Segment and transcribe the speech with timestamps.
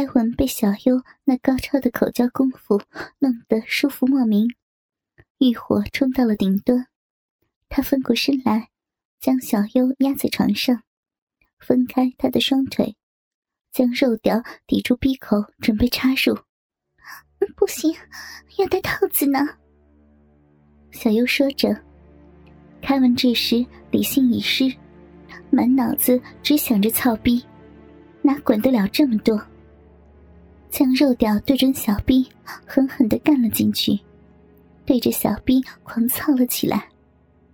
[0.00, 2.80] 开文被小优那高超的口交功夫
[3.18, 4.48] 弄得舒服莫名，
[5.40, 6.86] 欲火冲到了顶端。
[7.68, 8.70] 他翻过身来，
[9.20, 10.82] 将小优压在床上，
[11.58, 12.96] 分开他的双腿，
[13.72, 16.38] 将肉屌抵住鼻口，准备插入。
[17.54, 17.94] 不行，
[18.56, 19.40] 要戴套子呢。
[20.92, 21.78] 小优说着，
[22.80, 24.74] 开文这时理性已失，
[25.50, 27.44] 满脑子只想着操逼，
[28.22, 29.38] 哪管得了这么多？
[30.70, 32.28] 将肉屌对准小逼，
[32.64, 33.98] 狠狠的干了进去，
[34.86, 36.88] 对着小逼狂操了起来。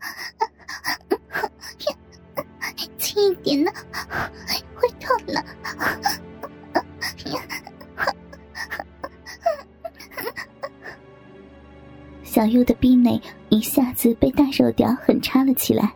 [2.98, 3.72] 轻一点呢，
[4.74, 5.42] 会痛的。
[12.22, 15.94] 小优的逼内一下子被大肉屌狠插了起来，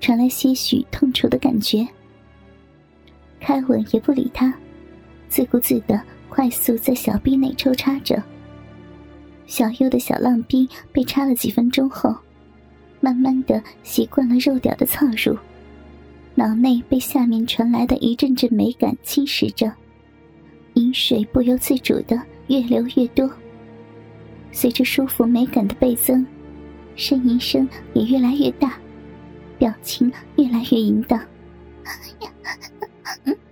[0.00, 1.86] 传来些许痛楚的感觉。
[3.38, 4.52] 开吻也不理他，
[5.28, 8.22] 自顾自的快速在小臂内抽插着。
[9.46, 12.16] 小优的小浪逼被插了几分钟后。
[13.02, 15.34] 慢慢的习惯了肉屌的操入，
[16.34, 19.72] 脑内被下面传来的一阵阵美感侵蚀着，
[20.74, 23.30] 饮水不由自主的越流越多。
[24.52, 26.26] 随着舒服美感的倍增，
[26.94, 28.74] 呻吟声也越来越大，
[29.58, 31.18] 表情越来越淫荡。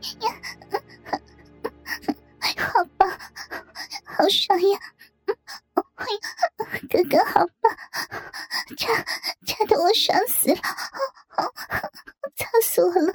[4.29, 4.79] 爽呀！
[6.89, 7.77] 哥哥好棒，
[8.77, 9.05] 差
[9.47, 10.57] 差的我爽死了，
[12.37, 13.12] 操死我了！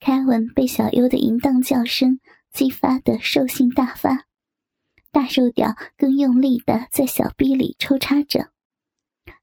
[0.00, 2.20] 凯文被小优的淫荡叫声
[2.52, 4.24] 激发的兽性大发，
[5.10, 8.50] 大肉屌更用力的在小臂里抽插着，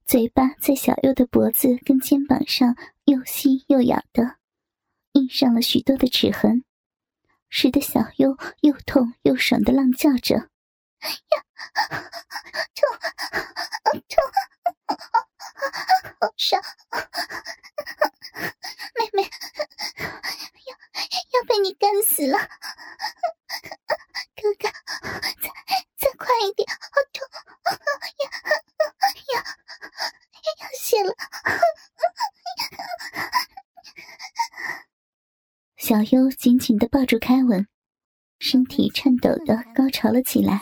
[0.06, 2.76] 嘴巴在小优的脖子跟肩膀上
[3.06, 4.38] 又吸又咬的，
[5.14, 6.65] 印上了许多的齿痕。
[7.50, 10.36] 使得小优又痛又爽的浪叫着
[11.06, 11.44] ：“呀，
[12.76, 12.86] 痛，
[14.10, 14.24] 痛，
[16.20, 16.62] 好爽！
[18.96, 19.24] 妹妹，
[20.66, 20.76] 要
[21.32, 22.38] 要被你干死了！
[24.36, 24.70] 哥哥，
[25.42, 25.50] 再
[25.98, 27.18] 再快一点，好痛！
[28.24, 28.26] 呀
[29.34, 29.36] 呀，
[30.60, 31.14] 要血了！”
[35.96, 37.66] 小优紧紧的抱住开文，
[38.40, 40.62] 身体颤抖的高潮了起来。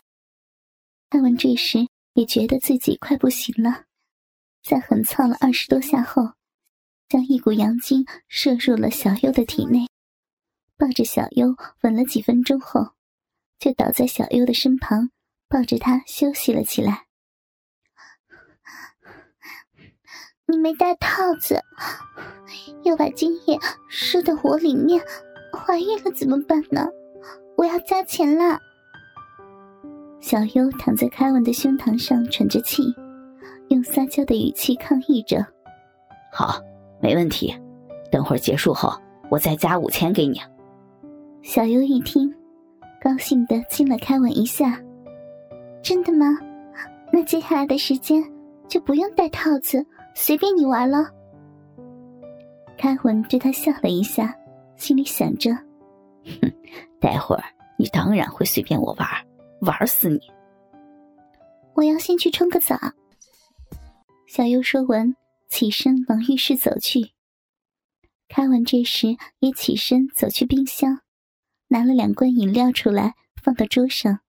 [1.09, 3.85] 开文这时也觉得自己快不行了，
[4.61, 6.33] 在狠操了二十多下后，
[7.09, 9.88] 将一股阳精射入了小优的体内，
[10.77, 12.91] 抱着小优吻了几分钟后，
[13.57, 15.09] 就倒在小优的身旁，
[15.50, 17.03] 抱着他休息了起来。
[20.46, 21.58] 你没戴套子，
[22.84, 25.02] 又把精液射到我里面，
[25.54, 26.86] 怀孕了怎么办呢？
[27.56, 28.59] 我要加钱啦！
[30.20, 32.94] 小优躺在凯文的胸膛上喘着气，
[33.70, 35.46] 用撒娇的语气抗议着
[36.30, 36.60] ：“好，
[37.02, 37.56] 没问题，
[38.12, 38.94] 等会儿结束后
[39.30, 40.42] 我再加五千给你。”
[41.42, 42.34] 小优一听，
[43.02, 44.78] 高兴的亲了凯文一下
[45.81, 46.38] ：“真的吗？
[47.14, 48.22] 那接下来的时间
[48.68, 51.09] 就不用戴套子。”随便你玩了。
[52.78, 54.35] 开文对他笑了一下，
[54.75, 55.51] 心里想着
[56.41, 56.53] ：“哼，
[57.00, 57.44] 待会儿
[57.78, 59.07] 你当然会随便我玩，
[59.62, 60.19] 玩死你。”
[61.75, 62.78] 我要先去冲个澡。
[64.28, 65.16] 小优说完，
[65.50, 67.12] 起身往浴室走去。
[68.28, 71.00] 开文这时也起身走去冰箱，
[71.68, 74.19] 拿了两罐饮料出来，放到桌上。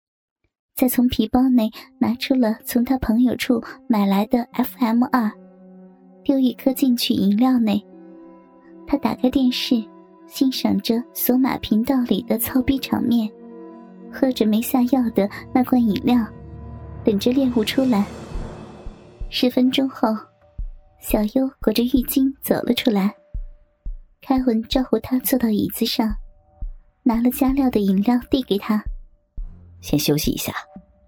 [0.75, 5.33] 再从皮包内拿出了从他朋友处买来的 FM 二。
[6.25, 7.85] 丢一颗进去饮料内，
[8.87, 9.84] 他打开电视，
[10.27, 13.31] 欣赏着索马频道里的操逼场面，
[14.10, 16.27] 喝着没下药的那罐饮料，
[17.04, 18.07] 等着猎物出来。
[19.28, 20.09] 十分钟后，
[20.98, 23.15] 小优裹着浴巾走了出来。
[24.22, 26.10] 开文招呼他坐到椅子上，
[27.03, 28.83] 拿了加料的饮料递给他
[29.83, 30.54] ：“先休息一下，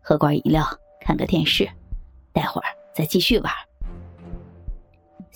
[0.02, 0.62] 喝罐饮料，
[1.00, 1.66] 看个电视，
[2.34, 3.50] 待会儿再继续玩。”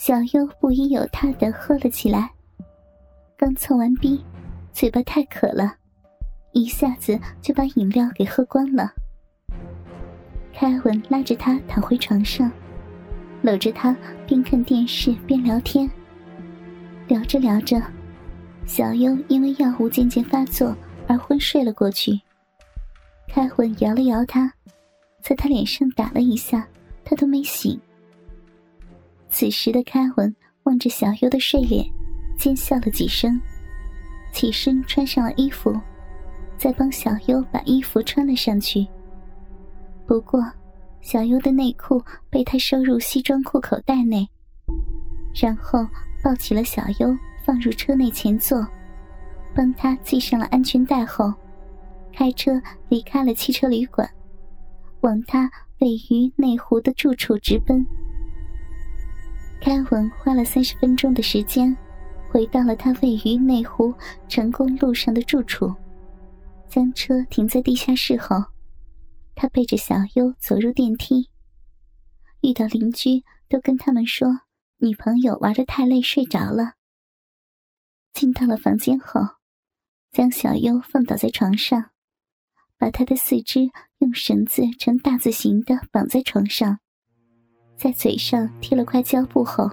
[0.01, 2.31] 小优不疑有他的喝了起来，
[3.37, 4.25] 刚蹭完逼，
[4.73, 5.75] 嘴巴太渴了，
[6.53, 8.91] 一下子就把饮料给喝光了。
[10.55, 12.51] 凯文拉着他躺回床上，
[13.43, 13.95] 搂着他
[14.27, 15.87] 边看电视边聊天。
[17.07, 17.79] 聊着聊着，
[18.65, 20.75] 小优因为药物渐渐发作
[21.09, 22.19] 而昏睡了过去。
[23.29, 24.51] 凯文摇了摇他，
[25.21, 26.67] 在他脸上打了一下，
[27.05, 27.79] 他都没醒。
[29.31, 30.35] 此时的开文
[30.65, 31.87] 望着小优的睡脸，
[32.37, 33.41] 尖笑了几声，
[34.33, 35.75] 起身穿上了衣服，
[36.59, 38.87] 再帮小优把衣服穿了上去。
[40.07, 40.43] 不过，
[41.01, 44.29] 小优的内裤被他收入西装裤口袋内，
[45.33, 45.87] 然后
[46.23, 48.67] 抱起了小优放入车内前座，
[49.55, 51.33] 帮他系上了安全带后，
[52.13, 54.11] 开车离开了汽车旅馆，
[55.03, 57.87] 往他位于内湖的住处直奔。
[59.61, 61.77] 开文花了三十分钟的时间。
[62.33, 63.93] 回到了他位于内湖
[64.29, 65.75] 成功路上的住处，
[66.69, 68.37] 将车停在地下室后，
[69.35, 71.29] 他背着小优走入电梯。
[72.41, 74.29] 遇到邻居都跟他们说，
[74.79, 76.75] 女朋友玩的太累睡着了。
[78.13, 79.21] 进到了房间后，
[80.13, 81.91] 将小优放倒在床上，
[82.79, 86.79] 把他的四肢用绳子呈大字形的绑在床上，
[87.81, 89.71] 在嘴上贴了块胶布后。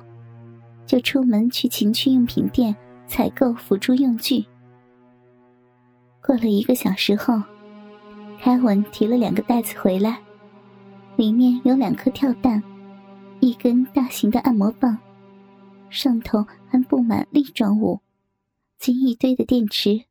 [0.86, 2.74] 就出门去情趣用品店
[3.10, 4.46] 采购辅助用具。
[6.26, 7.44] 过了一个小时后，
[8.40, 10.18] 凯文提了两个袋子回来，
[11.18, 12.64] 里面有两颗跳蛋，
[13.42, 14.98] 一根大型的按摩棒，
[15.90, 18.00] 上头还布满粒状物，
[18.80, 20.06] 及一堆的电池，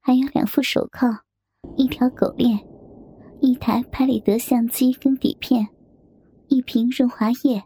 [0.00, 1.18] 还有两副手铐，
[1.76, 2.60] 一条狗链，
[3.40, 5.66] 一台拍立得相机跟底片，
[6.48, 7.62] 一瓶润滑液。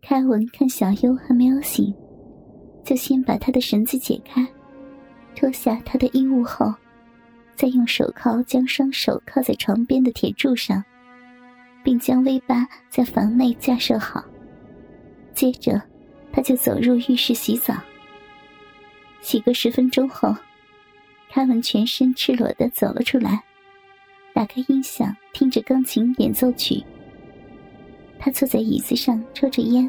[0.00, 1.94] 凯文看小优还没有醒，
[2.84, 4.46] 就先把他的绳子解开，
[5.34, 6.74] 脱下他的衣物后，
[7.54, 10.84] 再用手铐将双手铐在床边的铁柱上，
[11.82, 14.22] 并将 V 八在房内架设好。
[15.34, 15.80] 接着，
[16.32, 17.74] 他就走入浴室洗澡。
[19.20, 20.36] 洗个十分钟后，
[21.30, 23.42] 凯文全身赤裸的走了出来，
[24.34, 26.82] 打开音响，听着钢琴演奏曲。
[28.18, 29.88] 他坐在椅子上抽着烟，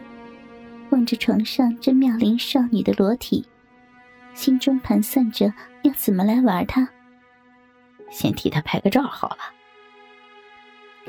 [0.92, 3.44] 望着床上这妙龄少女的裸体，
[4.36, 5.52] 心中盘算着
[5.82, 6.88] 要怎么来玩她。
[8.12, 9.38] 先替她拍个照好了。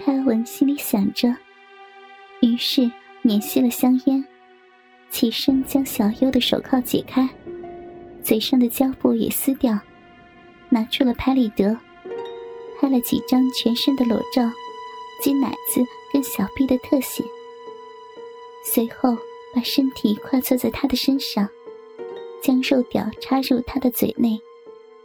[0.02, 1.36] 凯文心里想着，
[2.40, 2.90] 于是
[3.20, 4.24] 捻熄了香烟，
[5.10, 7.28] 起身将小优的手铐解开，
[8.22, 9.78] 嘴上的胶布也撕掉，
[10.70, 11.78] 拿出了拍立得，
[12.78, 14.42] 拍了几张全身的裸照。
[15.22, 15.82] 及奶子
[16.12, 17.24] 跟小臂的特写，
[18.62, 19.16] 随后
[19.54, 21.48] 把身体跨坐在他的身上，
[22.42, 24.38] 将肉屌插入他的嘴内，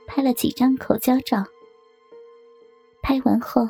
[0.06, 1.46] 拍了几张口交照。
[3.02, 3.62] 拍完后，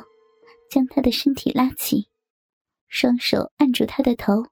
[0.68, 2.08] 将他的身体拉起，
[2.88, 4.46] 双手按住他的头，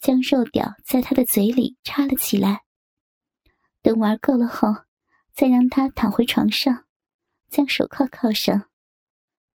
[0.00, 2.62] 将肉屌在他的嘴里插了起来。
[3.82, 4.68] 等玩够了后，
[5.34, 6.83] 再让他躺回床上，
[7.54, 8.64] 将手铐铐上，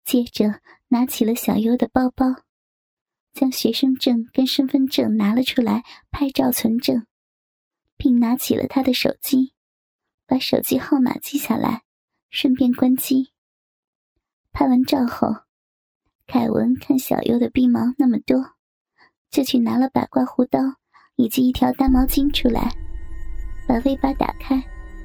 [0.05, 0.61] 接着。
[0.89, 2.27] 拿起了小优的包包，
[3.33, 7.05] 将学生证跟身份证拿了出来拍照存证，
[7.97, 9.53] 并拿起了他的手机，
[10.25, 11.83] 把手机号码记下来，
[12.29, 13.33] 顺便关机。
[14.53, 15.27] 拍完照后，
[16.25, 18.53] 凯文看小优的鼻毛那么多，
[19.29, 20.61] 就去拿了把刮胡刀
[21.17, 22.73] 以及一条大毛巾出来，
[23.67, 24.63] 把 V 八打开，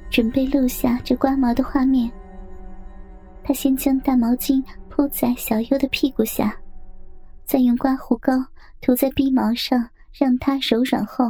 [0.09, 2.09] 准备录下这刮毛的画面。
[3.53, 4.63] 先将大毛巾。
[4.95, 6.55] 铺在小优的屁股下，
[7.45, 8.31] 再用刮胡膏
[8.79, 11.25] 涂在鼻毛上，让它柔软后，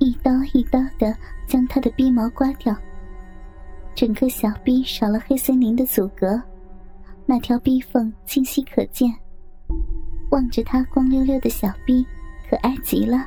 [0.00, 2.74] 一刀一刀的将他的鼻毛刮掉。
[3.94, 6.42] 整个小臂少了黑森林的阻隔，
[7.26, 9.08] 那条逼缝清晰可见。
[10.32, 12.04] 望着他光溜溜的小臂，
[12.50, 13.24] 可爱极了，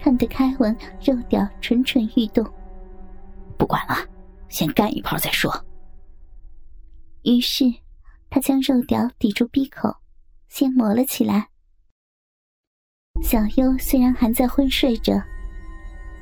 [0.00, 2.42] 看得开文肉屌蠢蠢欲动。
[3.58, 3.94] 不管了，
[4.48, 5.52] 先干一炮再说。
[7.22, 7.64] 于是。
[8.34, 9.94] 他将肉屌抵住鼻口，
[10.48, 11.50] 先磨了起来。
[13.22, 15.22] 小优虽然还在昏睡着，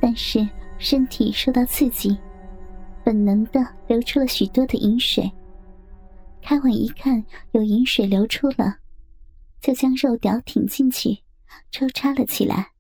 [0.01, 0.45] 但是
[0.77, 2.19] 身体受到刺激，
[3.05, 5.31] 本能的流出了许多的饮水。
[6.43, 8.79] 开文一看有饮水流出了，
[9.61, 11.17] 就将肉屌挺进去，
[11.71, 12.73] 抽插了起来。